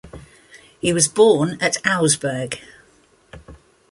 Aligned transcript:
He 0.79 0.93
was 0.93 1.07
born 1.07 1.59
at 1.61 1.77
Augsburg. 1.85 2.57